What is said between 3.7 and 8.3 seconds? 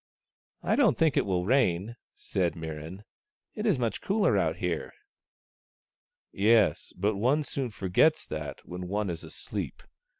much cooler out here."" Yes, but one soon forgets